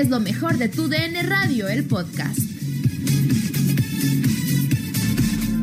[0.00, 2.38] Es lo mejor de tu DN Radio, el podcast.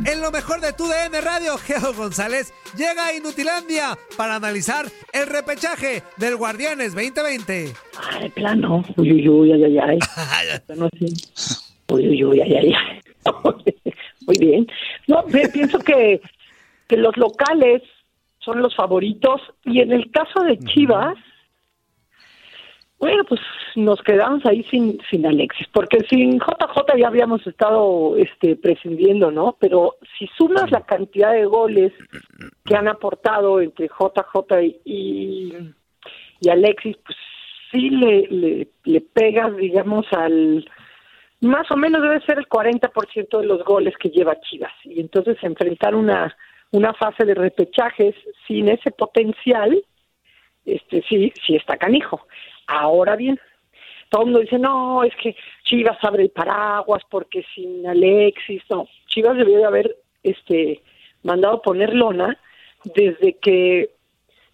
[0.06, 5.28] En lo mejor de tu DN Radio, Geo González llega a Inutilandia para analizar el
[5.28, 7.74] repechaje del Guardianes 2020.
[8.12, 8.84] Ay, plano.
[8.98, 10.00] Uy, uy, uy, ay, ay, ay.
[11.90, 13.02] Uy, uy, uy, ay, ay, ay.
[14.28, 14.68] Muy bien.
[15.08, 16.22] No, pi- pienso que,
[16.88, 17.82] que los locales
[18.40, 21.16] son los favoritos y en el caso de Chivas,
[23.02, 23.42] bueno, pues
[23.76, 29.58] nos quedamos ahí sin, sin Alexis, porque sin JJ ya habíamos estado este, prescindiendo, ¿no?
[29.60, 31.92] Pero si sumas la cantidad de goles
[32.64, 35.52] que han aportado entre JJ y,
[36.42, 37.18] y Alexis, pues
[37.72, 40.70] sí le, le, pegas, digamos, al...
[41.40, 44.74] Más o menos debe ser el 40% de los goles que lleva Chivas.
[44.84, 46.38] Y entonces enfrentar una,
[46.70, 48.14] una fase de repechajes
[48.48, 49.84] sin ese potencial,
[50.66, 52.28] este sí, sí está canijo.
[52.68, 53.40] Ahora bien,
[54.10, 58.88] todo el mundo dice, no, es que Chivas abre el paraguas porque sin Alexis, no,
[59.08, 60.82] Chivas debió de haber este
[61.24, 62.38] mandado poner lona
[62.84, 63.92] desde que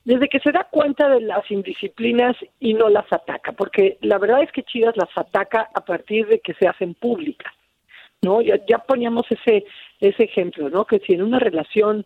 [0.05, 4.41] desde que se da cuenta de las indisciplinas y no las ataca, porque la verdad
[4.41, 7.51] es que Chivas las ataca a partir de que se hacen públicas,
[8.21, 8.41] ¿no?
[8.41, 9.65] Ya, ya poníamos ese
[9.99, 10.85] ese ejemplo, ¿no?
[10.85, 12.05] Que si en una relación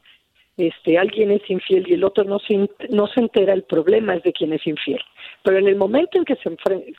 [0.67, 4.23] este alguien es infiel y el otro no se, no se entera, el problema es
[4.23, 5.01] de quien es infiel.
[5.43, 6.49] Pero en el momento en que se,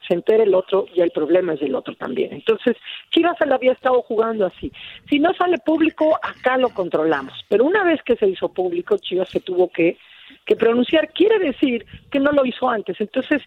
[0.07, 2.33] se entera el otro, ya el problema es del otro también.
[2.33, 2.77] Entonces,
[3.11, 4.73] Chivas se la había estado jugando así.
[5.09, 7.35] Si no sale público, acá lo controlamos.
[7.49, 9.97] Pero una vez que se hizo público, Chivas se tuvo que,
[10.45, 11.13] que pronunciar.
[11.13, 13.01] Quiere decir que no lo hizo antes.
[13.01, 13.43] Entonces,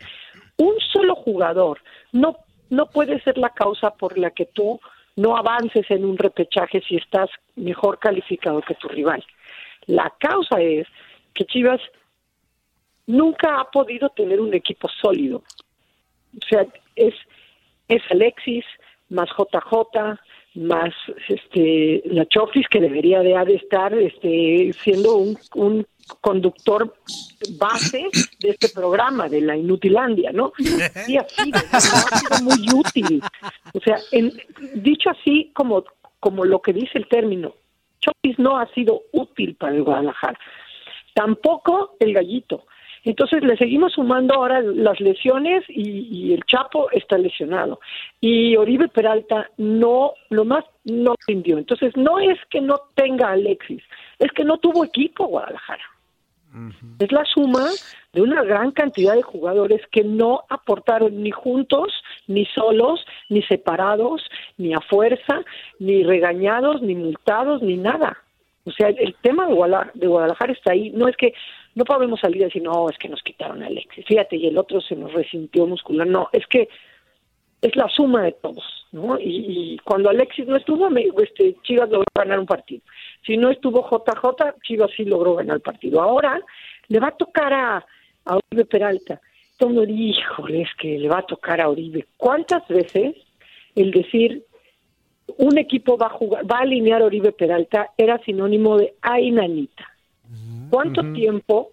[0.58, 1.80] un solo jugador
[2.12, 2.38] no,
[2.70, 4.80] no puede ser la causa por la que tú
[5.16, 9.24] no avances en un repechaje si estás mejor calificado que tu rival.
[9.88, 10.88] La causa es
[11.34, 11.82] que Chivas
[13.08, 15.44] nunca ha podido tener un equipo sólido.
[16.42, 16.66] O sea,
[16.96, 17.14] es,
[17.88, 18.66] es Alexis
[19.10, 20.20] más JJ
[20.56, 20.94] más
[21.28, 25.86] este la Chofis que debería de, de estar este siendo un, un
[26.22, 26.96] conductor
[27.58, 28.08] base
[28.40, 30.54] de este programa de la Inutilandia, ¿no?
[31.08, 33.22] Y así, ha sido muy útil.
[33.74, 34.32] O sea, en,
[34.76, 35.84] dicho así como
[36.20, 37.54] como lo que dice el término,
[38.06, 40.40] Chofis no ha sido útil para el Guadalajara.
[41.14, 42.66] Tampoco el gallito.
[43.04, 47.80] Entonces le seguimos sumando ahora las lesiones y, y el Chapo está lesionado.
[48.20, 51.58] Y Oribe Peralta no, nomás no rindió.
[51.58, 53.84] Entonces no es que no tenga Alexis,
[54.18, 55.84] es que no tuvo equipo Guadalajara.
[57.00, 57.70] Es la suma
[58.14, 61.92] de una gran cantidad de jugadores que no aportaron ni juntos,
[62.28, 64.22] ni solos, ni separados,
[64.58, 65.44] ni a fuerza,
[65.80, 68.18] ni regañados, ni multados, ni nada.
[68.66, 70.92] O sea, el tema de Guadalajara, de Guadalajara está ahí.
[70.92, 71.34] No es que
[71.76, 74.58] no podemos salir y decir, no, es que nos quitaron a Alexis, fíjate, y el
[74.58, 76.08] otro se nos resintió muscular.
[76.08, 76.70] No, es que
[77.62, 79.20] es la suma de todos, ¿no?
[79.20, 82.82] Y, cuando Alexis no estuvo, me, este, Chivas logró ganar un partido.
[83.26, 86.02] Si no estuvo JJ, Chivas sí logró ganar el partido.
[86.02, 86.42] Ahora
[86.88, 87.86] le va a tocar a,
[88.26, 89.20] a Oribe Peralta.
[89.58, 92.08] Todo híjole, es que le va a tocar a Oribe.
[92.16, 93.16] ¿Cuántas veces
[93.76, 94.46] el decir
[95.38, 99.32] un equipo va a jugar, va a alinear a Oribe Peralta era sinónimo de ay
[99.32, 99.92] nanita?
[100.70, 101.72] ¿Cuánto tiempo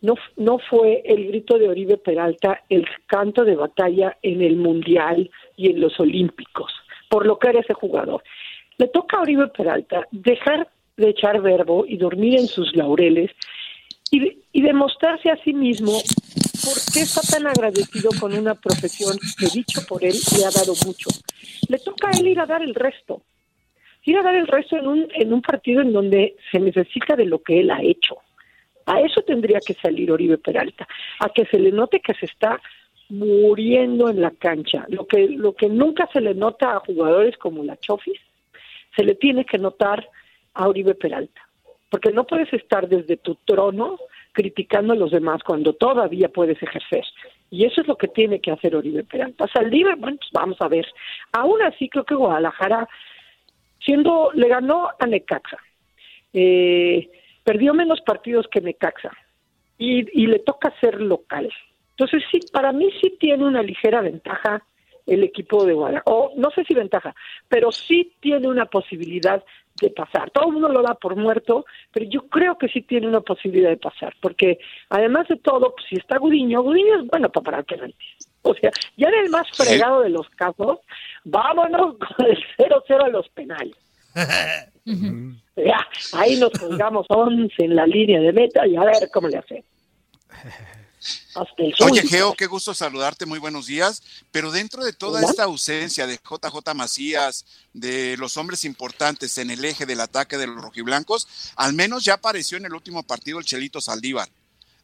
[0.00, 5.30] no, no fue el grito de Oribe Peralta el canto de batalla en el Mundial
[5.56, 6.72] y en los Olímpicos,
[7.08, 8.22] por lo que era ese jugador.
[8.76, 13.30] Le toca a Oribe Peralta dejar de echar verbo y dormir en sus laureles
[14.10, 19.46] y, y demostrarse a sí mismo por qué está tan agradecido con una profesión que
[19.46, 21.10] dicho por él le ha dado mucho.
[21.68, 23.22] Le toca a él ir a dar el resto,
[24.04, 27.26] ir a dar el resto en un, en un partido en donde se necesita de
[27.26, 28.16] lo que él ha hecho.
[28.88, 30.88] A eso tendría que salir Oribe Peralta,
[31.20, 32.58] a que se le note que se está
[33.10, 34.86] muriendo en la cancha.
[34.88, 38.18] Lo que, lo que nunca se le nota a jugadores como la Chofis,
[38.96, 40.08] se le tiene que notar
[40.54, 41.40] a Oribe Peralta.
[41.90, 43.98] Porque no puedes estar desde tu trono
[44.32, 47.04] criticando a los demás cuando todavía puedes ejercer.
[47.50, 49.46] Y eso es lo que tiene que hacer Oribe Peralta.
[49.48, 50.86] Saldívar, bueno, pues vamos a ver.
[51.32, 52.88] Aún así creo que Guadalajara,
[53.84, 55.58] siendo, le ganó a Necaxa.
[56.32, 57.10] Eh,
[57.48, 59.10] perdió menos partidos que Necaxa
[59.78, 61.50] y, y le toca ser local.
[61.92, 64.62] Entonces, sí, para mí sí tiene una ligera ventaja
[65.06, 66.12] el equipo de Guadalajara.
[66.14, 67.14] O no sé si ventaja,
[67.48, 69.42] pero sí tiene una posibilidad
[69.80, 70.30] de pasar.
[70.30, 73.70] Todo el mundo lo da por muerto, pero yo creo que sí tiene una posibilidad
[73.70, 74.58] de pasar, porque
[74.90, 78.28] además de todo, pues, si está Gudiño, Gudiño es bueno para parar penaltis.
[78.42, 80.80] O sea, ya en el más fregado de los casos,
[81.24, 83.76] vámonos con el 0-0 a los penales.
[85.56, 89.38] Ya, ahí nos pongamos 11 en la línea de meta y a ver cómo le
[89.38, 89.64] hace.
[91.80, 94.02] Oye, Geo, qué gusto saludarte, muy buenos días.
[94.30, 99.64] Pero dentro de toda esta ausencia de JJ Macías, de los hombres importantes en el
[99.64, 103.44] eje del ataque de los rojiblancos, al menos ya apareció en el último partido el
[103.44, 104.28] Chelito Saldívar.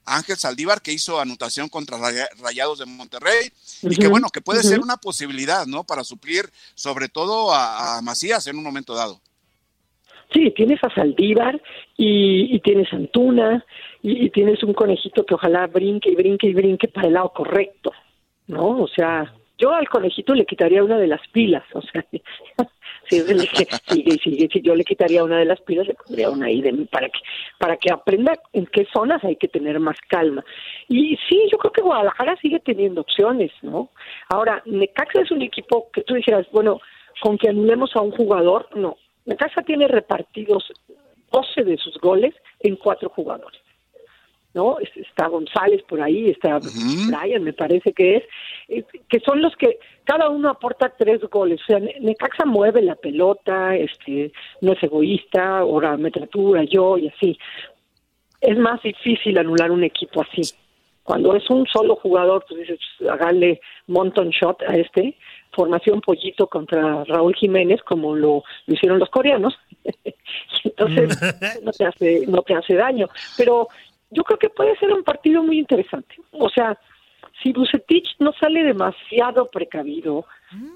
[0.07, 1.99] Ángel Saldívar que hizo anotación contra
[2.39, 3.51] Rayados de Monterrey
[3.83, 5.85] y que bueno, que puede ser una posibilidad, ¿no?
[5.85, 9.21] Para suplir sobre todo a Macías en un momento dado.
[10.35, 11.61] Sí, tienes a Saldívar
[11.97, 13.65] y, tienes a Antuna
[14.03, 17.93] y, tienes un conejito que ojalá brinque y brinque y brinque para el lado correcto,
[18.49, 18.83] ¿no?
[18.83, 22.05] O sea, yo al conejito le quitaría una de las pilas, o sea,
[23.09, 26.73] si sigue, si yo le quitaría una de las pilas, le pondría una ahí de,
[26.91, 27.21] para que
[27.59, 30.45] para que aprenda en qué zonas hay que tener más calma.
[30.89, 33.91] Y sí, yo creo que Guadalajara sigue teniendo opciones, ¿no?
[34.31, 36.81] Ahora, Necaxa es un equipo que tú dijeras, bueno,
[37.21, 40.73] con que anulemos a un jugador, no, la casa tiene repartidos
[41.33, 43.61] 12 de sus goles en cuatro jugadores.
[44.55, 44.77] ¿no?
[44.79, 48.25] Está González por ahí, está Brian, me parece que es,
[48.69, 51.61] eh, que son los que cada uno aporta tres goles.
[51.63, 57.09] O sea, Necaxa mueve la pelota, este, no es egoísta, ahora me tratura yo y
[57.09, 57.37] así.
[58.41, 60.43] Es más difícil anular un equipo así.
[61.05, 65.17] Cuando es un solo jugador, pues dices, hágale monton shot a este,
[65.53, 69.55] formación pollito contra Raúl Jiménez como lo, hicieron los coreanos.
[70.65, 73.09] Entonces no te hace no te hace daño.
[73.37, 73.69] Pero
[74.11, 76.17] yo creo que puede ser un partido muy interesante.
[76.33, 76.79] O sea
[77.43, 80.25] si Bucetich no sale demasiado precavido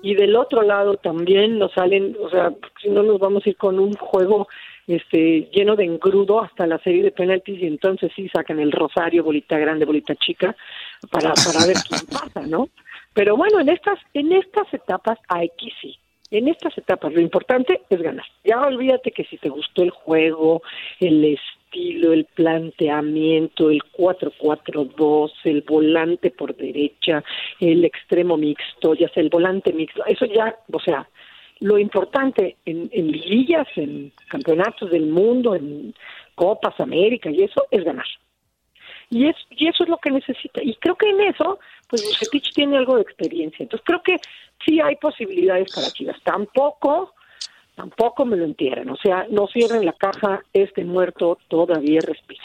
[0.02, 2.52] y del otro lado también nos salen o sea
[2.82, 4.48] si no nos vamos a ir con un juego
[4.88, 9.22] este lleno de engrudo hasta la serie de penaltis y entonces sí sacan el rosario
[9.22, 10.56] bolita grande bolita chica
[11.10, 12.68] para para ver quién pasa no
[13.18, 15.98] pero bueno, en estas, en estas etapas aquí sí.
[16.30, 18.24] En estas etapas lo importante es ganar.
[18.44, 20.62] Ya olvídate que si te gustó el juego,
[21.00, 27.24] el estilo, el planteamiento, el 4-4-2, el volante por derecha,
[27.58, 31.08] el extremo mixto, ya sea el volante mixto, eso ya, o sea,
[31.60, 35.94] lo importante en, en liguillas, en campeonatos del mundo, en
[36.34, 38.06] Copas América y eso es ganar.
[39.10, 40.62] Y, es, y eso es lo que necesita.
[40.62, 43.62] Y creo que en eso, pues Bucetich tiene algo de experiencia.
[43.62, 44.16] Entonces creo que
[44.64, 46.20] sí hay posibilidades para Chivas.
[46.22, 47.14] Tampoco,
[47.74, 48.90] tampoco me lo entierren.
[48.90, 52.44] O sea, no cierren la caja, este muerto todavía respira.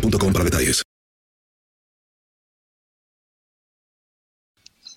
[0.00, 0.82] para detalles.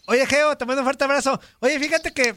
[0.08, 1.40] Oye, Geo, te mando un fuerte abrazo.
[1.60, 2.36] Oye, fíjate que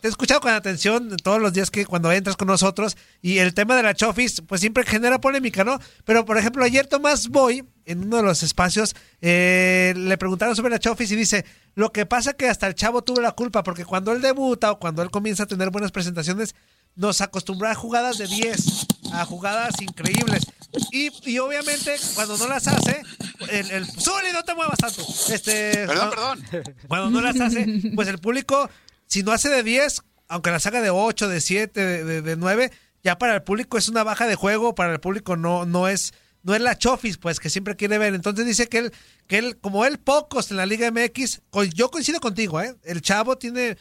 [0.00, 3.54] te he escuchado con atención todos los días que cuando entras con nosotros y el
[3.54, 5.78] tema de la Chofis, pues siempre genera polémica, ¿no?
[6.04, 10.70] Pero, por ejemplo, ayer Tomás Boy, en uno de los espacios, eh, le preguntaron sobre
[10.70, 13.84] la Chofis y dice, lo que pasa que hasta el chavo tuvo la culpa, porque
[13.84, 16.54] cuando él debuta o cuando él comienza a tener buenas presentaciones,
[16.94, 20.46] nos acostumbra a jugadas de 10, a jugadas increíbles.
[20.92, 23.02] Y, y obviamente, cuando no las hace,
[23.50, 23.86] el, el
[24.32, 25.02] no te muevas tanto.
[25.32, 26.74] Este, Perdón, cuando- perdón.
[26.88, 28.68] Cuando no las hace, pues el público,
[29.06, 32.36] si no hace de 10, aunque las haga de 8, de 7, de, de, de
[32.36, 32.70] 9,
[33.02, 36.12] ya para el público es una baja de juego, para el público no, no es
[36.44, 38.14] no es la chofis, pues, que siempre quiere ver.
[38.14, 38.92] Entonces dice que él,
[39.26, 41.40] que él, como él, pocos en la Liga MX,
[41.74, 42.74] yo coincido contigo, ¿eh?
[42.84, 43.76] El chavo tiene,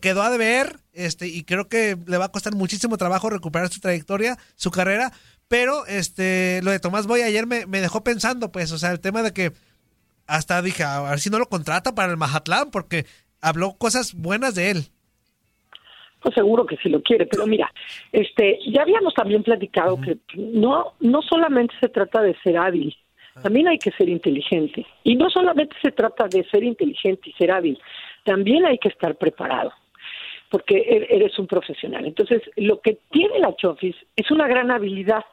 [0.00, 3.78] quedó a deber, este, y creo que le va a costar muchísimo trabajo recuperar su
[3.78, 5.12] trayectoria, su carrera,
[5.48, 9.00] pero este, lo de Tomás Boy ayer me, me dejó pensando, pues, o sea, el
[9.00, 9.52] tema de que
[10.26, 13.06] hasta dije, a ver si no lo contrata para el Mazatlán, porque
[13.40, 14.84] habló cosas buenas de él.
[16.20, 17.72] Pues seguro que sí lo quiere, pero mira,
[18.12, 22.96] este, ya habíamos también platicado que no, no solamente se trata de ser hábil,
[23.42, 24.84] también hay que ser inteligente.
[25.04, 27.78] Y no solamente se trata de ser inteligente y ser hábil,
[28.24, 29.72] también hay que estar preparado,
[30.50, 32.04] porque e- eres un profesional.
[32.04, 35.24] Entonces, lo que tiene la Chofis es una gran habilidad,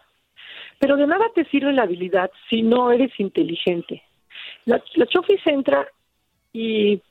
[0.80, 4.04] pero de nada te sirve la habilidad si no eres inteligente.
[4.66, 5.88] La, la Chofis entra
[6.54, 7.02] y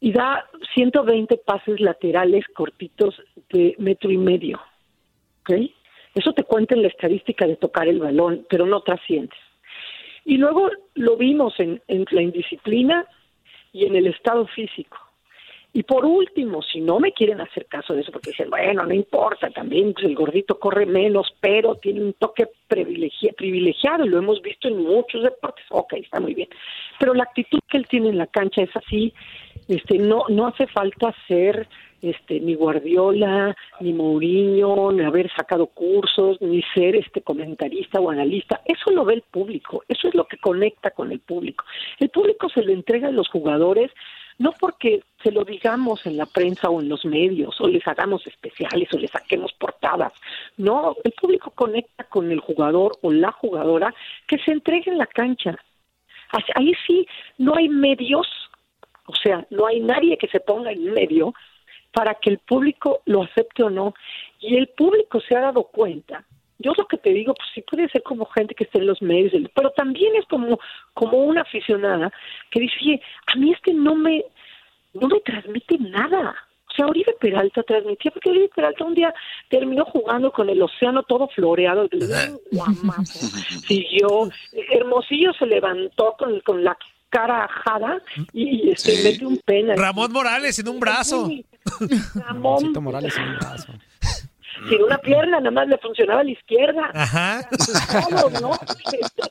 [0.00, 3.20] y da 120 pases laterales cortitos
[3.50, 4.60] de metro y medio.
[5.40, 5.52] ¿Ok?
[6.14, 9.38] Eso te cuenta en la estadística de tocar el balón, pero no trasciendes.
[10.24, 13.06] Y luego lo vimos en la indisciplina
[13.72, 14.98] y en el estado físico.
[15.76, 18.94] Y por último, si no me quieren hacer caso de eso, porque dicen, bueno, no
[18.94, 24.16] importa, también pues, el gordito corre menos, pero tiene un toque privilegia- privilegiado, y lo
[24.16, 26.48] hemos visto en muchos deportes, ok, está muy bien.
[26.98, 29.12] Pero la actitud que él tiene en la cancha es así,
[29.68, 31.68] este, no, no hace falta ser
[32.00, 38.62] este, ni Guardiola, ni Mourinho, ni haber sacado cursos, ni ser este comentarista o analista.
[38.64, 41.66] Eso lo ve el público, eso es lo que conecta con el público.
[41.98, 43.90] El público se le entrega a los jugadores
[44.38, 48.26] no porque se lo digamos en la prensa o en los medios, o les hagamos
[48.26, 50.12] especiales o les saquemos portadas.
[50.56, 53.94] No, el público conecta con el jugador o la jugadora
[54.26, 55.56] que se entregue en la cancha.
[56.54, 57.06] Ahí sí
[57.38, 58.26] no hay medios,
[59.06, 61.32] o sea, no hay nadie que se ponga en medio
[61.92, 63.94] para que el público lo acepte o no.
[64.40, 66.24] Y el público se ha dado cuenta.
[66.58, 69.02] Yo lo que te digo, pues sí puede ser como gente que esté en los
[69.02, 70.58] medios, pero también es como,
[70.94, 72.10] como una aficionada
[72.50, 74.24] que dice, oye, a mí este no me,
[74.94, 76.34] no me transmite nada.
[76.70, 79.14] O sea, Oribe Peralta transmitía, porque Oribe Peralta un día
[79.48, 81.88] terminó jugando con el océano todo floreado.
[83.66, 84.28] Siguió,
[84.72, 86.76] Hermosillo se levantó con, con la
[87.08, 88.00] cara ajada
[88.32, 89.04] y, este, Sí.
[89.04, 89.76] mete un penal.
[89.78, 91.30] Ramón Morales en un brazo.
[92.14, 93.72] Ramón Morales en un brazo.
[94.68, 96.90] Sin una pierna, nada más le funcionaba la izquierda.
[96.94, 97.48] Ajá.
[98.08, 98.50] Todos, ¿no?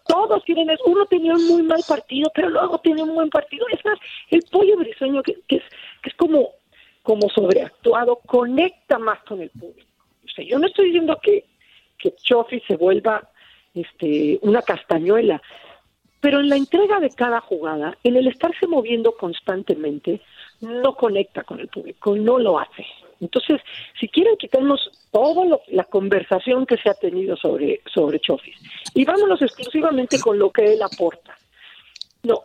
[0.08, 0.84] Todos tienen eso.
[0.86, 3.65] Uno tenía un muy mal partido, pero luego tiene un buen partido.
[3.72, 3.98] Es más,
[4.29, 5.63] el pollo briseño, que, que es,
[6.01, 6.50] que es como,
[7.03, 9.89] como sobreactuado, conecta más con el público.
[10.24, 11.46] O sea, yo no estoy diciendo que,
[11.98, 13.29] que Chofi se vuelva
[13.74, 15.41] este, una castañuela,
[16.20, 20.22] pero en la entrega de cada jugada, en el estarse moviendo constantemente,
[20.62, 22.86] no conecta con el público, no lo hace.
[23.22, 23.62] Entonces,
[24.00, 28.55] si quieren quitarnos toda la conversación que se ha tenido sobre, sobre Chofis
[28.93, 31.38] y vámonos exclusivamente con lo que él aporta.
[32.24, 32.43] No,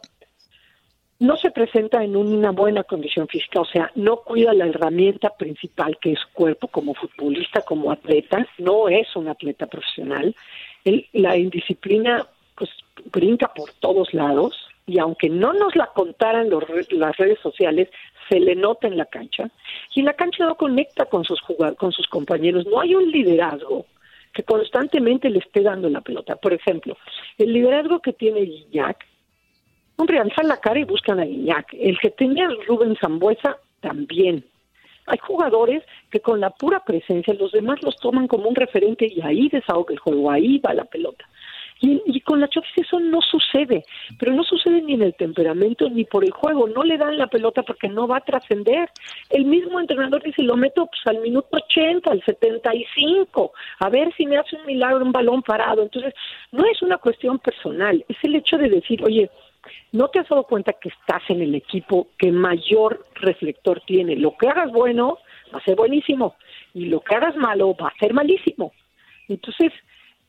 [1.19, 5.99] no se presenta en una buena condición física, o sea, no cuida la herramienta principal
[6.01, 10.35] que es cuerpo como futbolista, como atleta, no es un atleta profesional.
[10.85, 12.71] Él- la indisciplina pues
[13.13, 17.89] brinca por todos lados y aunque no nos la contaran los las redes sociales,
[18.31, 19.51] se le nota en la cancha
[19.95, 21.41] y en la cancha no conecta con sus
[21.77, 23.85] con sus compañeros, no hay un liderazgo
[24.33, 26.37] que constantemente le esté dando la pelota.
[26.37, 26.97] Por ejemplo,
[27.37, 29.05] el liderazgo que tiene Guiñac
[30.01, 31.75] Hombre, alzan la cara y buscan a Guiñac.
[31.75, 34.43] El que tenía Rubén Zambuesa también.
[35.05, 39.21] Hay jugadores que con la pura presencia los demás los toman como un referente y
[39.21, 41.29] ahí desahoga el juego, ahí va la pelota.
[41.83, 43.85] Y, con la Chofis eso no sucede,
[44.19, 46.69] pero no sucede ni en el temperamento ni por el juego.
[46.69, 48.91] No le dan la pelota porque no va a trascender.
[49.31, 54.27] El mismo entrenador dice, lo meto pues, al minuto 80, al 75, a ver si
[54.27, 55.83] me hace un milagro un balón parado.
[55.83, 56.13] Entonces,
[56.53, 59.31] no es una cuestión personal, es el hecho de decir, oye,
[59.93, 64.17] ¿no te has dado cuenta que estás en el equipo que mayor reflector tiene?
[64.17, 65.19] Lo que hagas bueno
[65.53, 66.37] va a ser buenísimo
[66.75, 68.73] y lo que hagas malo va a ser malísimo.
[69.29, 69.73] Entonces,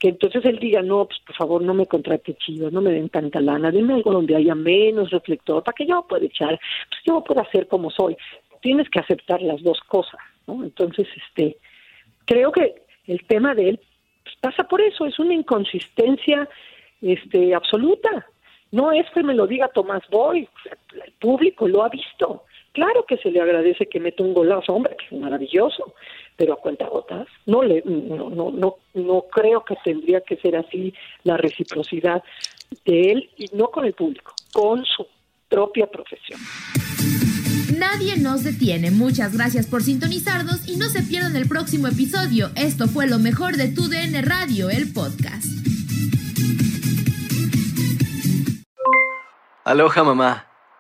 [0.02, 3.10] que entonces él diga, no, pues por favor no me contrate chido, no me den
[3.10, 7.24] tanta lana, denme algo donde haya menos reflector para que yo pueda echar, pues yo
[7.24, 8.18] pueda ser como soy.
[8.62, 10.64] Tienes que aceptar las dos cosas, ¿no?
[10.64, 11.58] Entonces, este,
[12.26, 13.80] creo que el tema de él
[14.24, 16.50] pues, pasa por eso, es una inconsistencia
[17.00, 18.26] este, absoluta.
[18.72, 20.50] No es que me lo diga Tomás Boy,
[21.06, 22.46] el público lo ha visto.
[22.74, 25.94] Claro que se le agradece que meta un golazo, hombre, que es maravilloso,
[26.38, 27.28] pero a cuenta gotas.
[27.46, 32.24] No, le, no, no, no, no creo que tendría que ser así la reciprocidad
[32.86, 35.06] de él y no con el público, con su
[35.50, 36.40] propia profesión.
[37.78, 38.92] Nadie nos detiene.
[38.92, 42.50] Muchas gracias por sintonizarnos y no se pierdan el próximo episodio.
[42.56, 45.46] Esto fue lo mejor de Tu DN Radio, el podcast.
[49.64, 50.48] Aloha mamá,